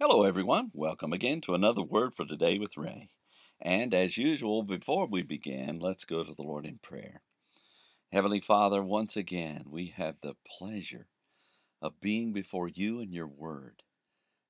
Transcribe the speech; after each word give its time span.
Hello, 0.00 0.22
everyone. 0.22 0.70
Welcome 0.74 1.12
again 1.12 1.40
to 1.40 1.56
another 1.56 1.82
Word 1.82 2.14
for 2.14 2.24
Today 2.24 2.56
with 2.60 2.76
Ray. 2.76 3.10
And 3.60 3.92
as 3.92 4.16
usual, 4.16 4.62
before 4.62 5.08
we 5.08 5.22
begin, 5.22 5.80
let's 5.80 6.04
go 6.04 6.22
to 6.22 6.32
the 6.32 6.44
Lord 6.44 6.66
in 6.66 6.78
prayer. 6.78 7.22
Heavenly 8.12 8.38
Father, 8.38 8.80
once 8.80 9.16
again, 9.16 9.64
we 9.68 9.86
have 9.96 10.14
the 10.22 10.36
pleasure 10.56 11.08
of 11.82 12.00
being 12.00 12.32
before 12.32 12.68
you 12.68 13.00
and 13.00 13.12
your 13.12 13.26
Word, 13.26 13.82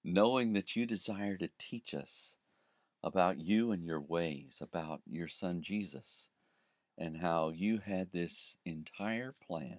knowing 0.04 0.52
that 0.52 0.76
you 0.76 0.84
desire 0.84 1.38
to 1.38 1.48
teach 1.58 1.94
us 1.94 2.36
about 3.02 3.40
you 3.40 3.72
and 3.72 3.86
your 3.86 4.02
ways, 4.02 4.58
about 4.60 5.00
your 5.06 5.28
Son 5.28 5.62
Jesus, 5.62 6.28
and 6.98 7.22
how 7.22 7.48
you 7.48 7.78
had 7.78 8.12
this 8.12 8.58
entire 8.66 9.34
plan 9.46 9.78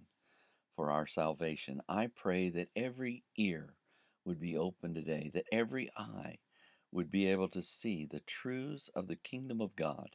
for 0.76 0.90
our 0.90 1.06
salvation. 1.06 1.80
I 1.88 2.08
pray 2.08 2.50
that 2.50 2.70
every 2.76 3.24
ear 3.38 3.76
would 4.26 4.40
be 4.40 4.58
open 4.58 4.94
today, 4.94 5.32
that 5.34 5.46
every 5.52 5.90
eye 5.98 6.38
would 6.92 7.12
be 7.12 7.28
able 7.28 7.50
to 7.50 7.62
see 7.62 8.06
the 8.06 8.22
truths 8.22 8.90
of 8.96 9.08
the 9.08 9.16
kingdom 9.16 9.62
of 9.62 9.76
God, 9.76 10.10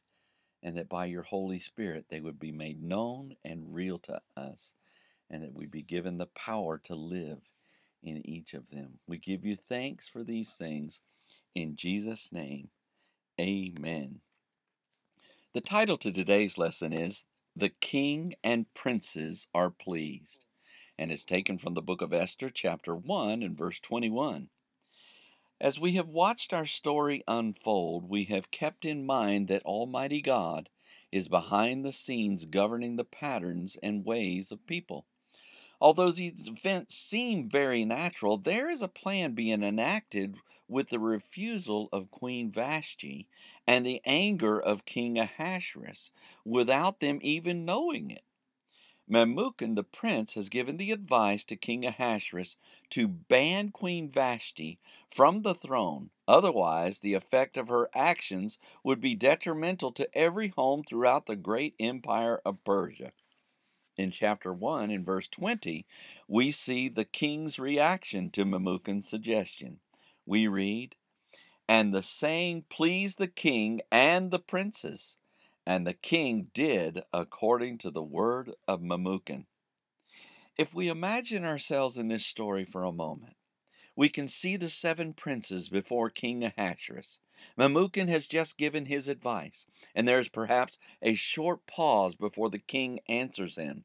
and 0.62 0.76
that 0.76 0.88
by 0.88 1.06
your 1.06 1.22
Holy 1.22 1.58
Spirit 1.58 2.06
they 2.08 2.20
would 2.20 2.38
be 2.38 2.52
made 2.52 2.82
known 2.82 3.36
and 3.44 3.74
real 3.74 3.98
to 4.00 4.20
us, 4.36 4.74
and 5.30 5.42
that 5.42 5.54
we 5.54 5.66
be 5.66 5.82
given 5.82 6.18
the 6.18 6.26
power 6.26 6.78
to 6.84 6.94
live 6.94 7.38
in 8.02 8.26
each 8.26 8.54
of 8.54 8.70
them. 8.70 8.98
We 9.06 9.18
give 9.18 9.44
you 9.44 9.56
thanks 9.56 10.08
for 10.08 10.22
these 10.22 10.50
things. 10.50 11.00
In 11.54 11.76
Jesus' 11.76 12.32
name, 12.32 12.68
amen. 13.40 14.20
The 15.54 15.60
title 15.60 15.96
to 15.98 16.12
today's 16.12 16.58
lesson 16.58 16.92
is 16.92 17.26
The 17.54 17.70
King 17.80 18.34
and 18.42 18.66
Princes 18.74 19.46
Are 19.54 19.70
Pleased 19.70 20.44
and 20.98 21.10
is 21.10 21.24
taken 21.24 21.58
from 21.58 21.74
the 21.74 21.82
book 21.82 22.00
of 22.00 22.12
Esther, 22.12 22.50
chapter 22.50 22.94
1, 22.94 23.42
and 23.42 23.56
verse 23.56 23.80
21. 23.80 24.48
As 25.60 25.78
we 25.78 25.92
have 25.92 26.08
watched 26.08 26.52
our 26.52 26.66
story 26.66 27.22
unfold, 27.26 28.08
we 28.08 28.24
have 28.24 28.50
kept 28.50 28.84
in 28.84 29.06
mind 29.06 29.48
that 29.48 29.64
Almighty 29.64 30.20
God 30.20 30.68
is 31.10 31.28
behind 31.28 31.84
the 31.84 31.92
scenes 31.92 32.44
governing 32.44 32.96
the 32.96 33.04
patterns 33.04 33.76
and 33.82 34.04
ways 34.04 34.50
of 34.50 34.66
people. 34.66 35.06
Although 35.80 36.10
these 36.10 36.46
events 36.46 36.96
seem 36.96 37.48
very 37.48 37.84
natural, 37.84 38.36
there 38.36 38.70
is 38.70 38.82
a 38.82 38.88
plan 38.88 39.32
being 39.32 39.62
enacted 39.62 40.36
with 40.68 40.88
the 40.88 40.98
refusal 40.98 41.88
of 41.92 42.10
Queen 42.10 42.50
Vashti 42.50 43.28
and 43.66 43.84
the 43.84 44.00
anger 44.04 44.60
of 44.60 44.86
King 44.86 45.18
Ahasuerus 45.18 46.10
without 46.44 47.00
them 47.00 47.18
even 47.22 47.64
knowing 47.64 48.10
it. 48.10 48.24
Memucan 49.08 49.74
the 49.74 49.84
prince 49.84 50.32
has 50.32 50.48
given 50.48 50.78
the 50.78 50.90
advice 50.90 51.44
to 51.44 51.56
King 51.56 51.84
Ahasuerus 51.84 52.56
to 52.88 53.06
ban 53.06 53.68
Queen 53.68 54.08
Vashti 54.08 54.78
from 55.10 55.42
the 55.42 55.54
throne, 55.54 56.10
otherwise, 56.26 57.00
the 57.00 57.12
effect 57.12 57.58
of 57.58 57.68
her 57.68 57.90
actions 57.94 58.58
would 58.82 59.00
be 59.00 59.14
detrimental 59.14 59.92
to 59.92 60.08
every 60.16 60.48
home 60.48 60.82
throughout 60.82 61.26
the 61.26 61.36
great 61.36 61.74
empire 61.78 62.40
of 62.46 62.64
Persia. 62.64 63.12
In 63.96 64.10
chapter 64.10 64.52
1, 64.52 64.90
in 64.90 65.04
verse 65.04 65.28
20, 65.28 65.86
we 66.26 66.50
see 66.50 66.88
the 66.88 67.04
king's 67.04 67.58
reaction 67.58 68.30
to 68.30 68.44
Memucan's 68.44 69.06
suggestion. 69.06 69.80
We 70.24 70.48
read, 70.48 70.96
And 71.68 71.92
the 71.92 72.02
saying 72.02 72.64
pleased 72.70 73.18
the 73.18 73.28
king 73.28 73.82
and 73.92 74.30
the 74.30 74.38
princes 74.38 75.16
and 75.66 75.86
the 75.86 75.94
king 75.94 76.48
did 76.52 77.02
according 77.12 77.78
to 77.78 77.90
the 77.90 78.02
word 78.02 78.52
of 78.68 78.80
Memucan. 78.80 79.46
If 80.56 80.74
we 80.74 80.88
imagine 80.88 81.44
ourselves 81.44 81.98
in 81.98 82.08
this 82.08 82.24
story 82.24 82.64
for 82.64 82.84
a 82.84 82.92
moment, 82.92 83.36
we 83.96 84.08
can 84.08 84.28
see 84.28 84.56
the 84.56 84.68
seven 84.68 85.12
princes 85.12 85.68
before 85.68 86.10
King 86.10 86.44
Ahasuerus. 86.44 87.20
Memucan 87.58 88.08
has 88.08 88.26
just 88.26 88.58
given 88.58 88.86
his 88.86 89.08
advice, 89.08 89.66
and 89.94 90.06
there 90.06 90.18
is 90.18 90.28
perhaps 90.28 90.78
a 91.02 91.14
short 91.14 91.66
pause 91.66 92.14
before 92.14 92.50
the 92.50 92.58
king 92.58 93.00
answers 93.08 93.56
him. 93.56 93.84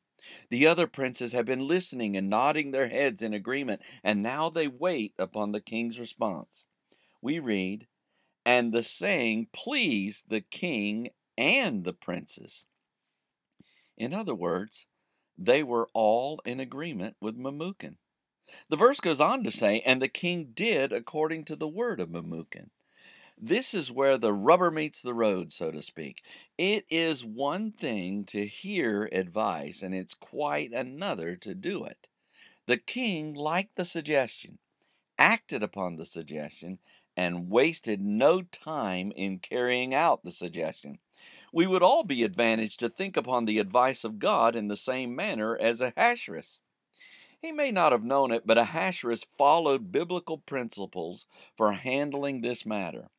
The 0.49 0.67
other 0.67 0.87
princes 0.87 1.31
have 1.31 1.45
been 1.45 1.67
listening 1.67 2.15
and 2.15 2.29
nodding 2.29 2.71
their 2.71 2.89
heads 2.89 3.21
in 3.21 3.33
agreement, 3.33 3.81
and 4.03 4.21
now 4.21 4.49
they 4.49 4.67
wait 4.67 5.13
upon 5.17 5.51
the 5.51 5.61
king's 5.61 5.99
response. 5.99 6.65
We 7.21 7.39
read, 7.39 7.87
And 8.45 8.71
the 8.71 8.83
saying 8.83 9.47
pleased 9.53 10.25
the 10.29 10.41
king 10.41 11.09
and 11.39 11.85
the 11.85 11.93
princes. 11.93 12.65
In 13.97 14.13
other 14.13 14.35
words, 14.35 14.85
they 15.37 15.63
were 15.63 15.87
all 15.93 16.41
in 16.45 16.59
agreement 16.59 17.15
with 17.21 17.37
Memucan. 17.37 17.95
The 18.67 18.75
verse 18.75 18.99
goes 18.99 19.21
on 19.21 19.45
to 19.45 19.51
say, 19.51 19.79
And 19.79 20.01
the 20.01 20.09
king 20.09 20.51
did 20.53 20.91
according 20.91 21.45
to 21.45 21.55
the 21.55 21.67
word 21.67 22.01
of 22.01 22.09
Memucan. 22.09 22.71
This 23.37 23.73
is 23.73 23.89
where 23.89 24.17
the 24.17 24.33
rubber 24.33 24.69
meets 24.69 25.01
the 25.01 25.13
road, 25.13 25.53
so 25.53 25.71
to 25.71 25.81
speak. 25.81 26.23
It 26.57 26.83
is 26.89 27.23
one 27.23 27.71
thing 27.71 28.25
to 28.25 28.45
hear 28.45 29.07
advice, 29.13 29.81
and 29.81 29.95
it's 29.95 30.13
quite 30.13 30.73
another 30.73 31.37
to 31.37 31.55
do 31.55 31.85
it. 31.85 32.07
The 32.65 32.77
king 32.77 33.33
liked 33.33 33.77
the 33.77 33.85
suggestion, 33.85 34.57
acted 35.17 35.63
upon 35.63 35.95
the 35.95 36.05
suggestion, 36.05 36.79
and 37.15 37.49
wasted 37.49 38.01
no 38.01 38.41
time 38.41 39.13
in 39.15 39.39
carrying 39.39 39.93
out 39.93 40.25
the 40.25 40.33
suggestion 40.33 40.99
we 41.51 41.67
would 41.67 41.83
all 41.83 42.03
be 42.03 42.23
advantaged 42.23 42.79
to 42.79 42.89
think 42.89 43.17
upon 43.17 43.45
the 43.45 43.59
advice 43.59 44.03
of 44.03 44.19
God 44.19 44.55
in 44.55 44.67
the 44.67 44.77
same 44.77 45.15
manner 45.15 45.57
as 45.59 45.81
Ahasuerus. 45.81 46.59
He 47.41 47.51
may 47.51 47.71
not 47.71 47.91
have 47.91 48.03
known 48.03 48.31
it, 48.31 48.45
but 48.45 48.57
Ahasuerus 48.57 49.25
followed 49.37 49.91
biblical 49.91 50.37
principles 50.37 51.25
for 51.55 51.73
handling 51.73 52.41
this 52.41 52.65
matter. 52.65 53.09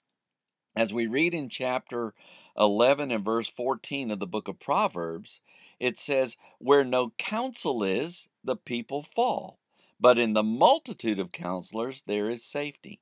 As 0.76 0.92
we 0.92 1.06
read 1.06 1.34
in 1.34 1.48
chapter 1.48 2.14
11 2.56 3.10
and 3.10 3.24
verse 3.24 3.48
14 3.48 4.10
of 4.10 4.18
the 4.18 4.26
book 4.26 4.47
of 4.47 4.60
Proverbs, 4.60 5.41
it 5.78 5.98
says, 5.98 6.36
Where 6.58 6.84
no 6.84 7.12
counsel 7.16 7.82
is, 7.82 8.28
the 8.44 8.56
people 8.56 9.02
fall, 9.02 9.58
but 9.98 10.18
in 10.18 10.34
the 10.34 10.42
multitude 10.42 11.18
of 11.18 11.32
counselors 11.32 12.02
there 12.06 12.28
is 12.28 12.44
safety. 12.44 13.00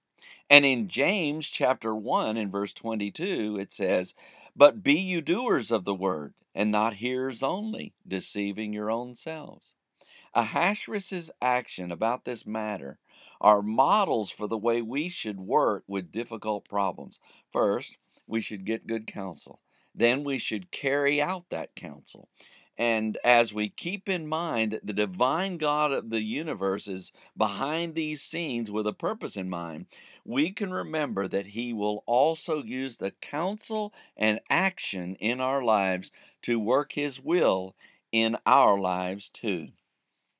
And 0.48 0.64
in 0.64 0.88
James 0.88 1.48
chapter 1.48 1.94
1 1.94 2.36
and 2.36 2.50
verse 2.50 2.72
22, 2.72 3.58
it 3.60 3.72
says, 3.72 4.14
But 4.58 4.82
be 4.82 4.94
you 4.94 5.20
doers 5.20 5.70
of 5.70 5.84
the 5.84 5.94
word, 5.94 6.34
and 6.52 6.72
not 6.72 6.94
hearers 6.94 7.44
only, 7.44 7.94
deceiving 8.04 8.72
your 8.72 8.90
own 8.90 9.14
selves. 9.14 9.76
Ahasuerus' 10.34 11.30
action 11.40 11.92
about 11.92 12.24
this 12.24 12.44
matter 12.44 12.98
are 13.40 13.62
models 13.62 14.32
for 14.32 14.48
the 14.48 14.58
way 14.58 14.82
we 14.82 15.08
should 15.08 15.38
work 15.38 15.84
with 15.86 16.10
difficult 16.10 16.68
problems. 16.68 17.20
First, 17.48 17.98
we 18.26 18.40
should 18.40 18.64
get 18.64 18.88
good 18.88 19.06
counsel. 19.06 19.60
Then 19.94 20.24
we 20.24 20.38
should 20.38 20.72
carry 20.72 21.22
out 21.22 21.44
that 21.50 21.76
counsel. 21.76 22.28
And 22.78 23.18
as 23.24 23.52
we 23.52 23.68
keep 23.68 24.08
in 24.08 24.28
mind 24.28 24.70
that 24.70 24.86
the 24.86 24.92
divine 24.92 25.58
God 25.58 25.90
of 25.90 26.10
the 26.10 26.22
universe 26.22 26.86
is 26.86 27.12
behind 27.36 27.94
these 27.94 28.22
scenes 28.22 28.70
with 28.70 28.86
a 28.86 28.92
purpose 28.92 29.36
in 29.36 29.50
mind, 29.50 29.86
we 30.24 30.52
can 30.52 30.70
remember 30.70 31.26
that 31.26 31.48
He 31.48 31.72
will 31.72 32.04
also 32.06 32.62
use 32.62 32.96
the 32.98 33.10
counsel 33.10 33.92
and 34.16 34.38
action 34.48 35.16
in 35.16 35.40
our 35.40 35.62
lives 35.62 36.12
to 36.42 36.60
work 36.60 36.92
His 36.92 37.20
will 37.20 37.74
in 38.12 38.36
our 38.46 38.78
lives 38.78 39.28
too. 39.28 39.68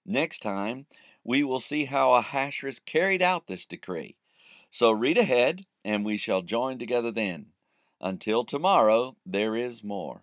Next 0.06 0.38
time, 0.41 0.87
we 1.25 1.43
will 1.43 1.60
see 1.60 1.87
how 1.87 2.15
Ahasuerus 2.15 2.78
carried 2.78 3.20
out 3.20 3.49
this 3.49 3.66
decree. 3.66 4.16
So 4.70 4.93
read 4.93 5.19
ahead, 5.19 5.66
and 5.84 6.05
we 6.05 6.16
shall 6.16 6.43
join 6.43 6.78
together 6.78 7.10
then. 7.10 7.47
Until 8.00 8.44
tomorrow, 8.44 9.16
there 9.26 9.56
is 9.56 9.82
more. 9.82 10.22